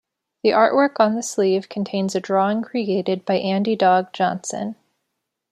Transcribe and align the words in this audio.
The 0.41 0.49
artwork 0.49 0.95
on 0.97 1.13
the 1.13 1.21
sleeve 1.21 1.69
contains 1.69 2.15
a 2.15 2.19
drawing 2.19 2.63
created 2.63 3.23
by 3.23 3.35
Andy 3.35 3.75
Dog 3.75 4.11
Johnson. 4.13 4.75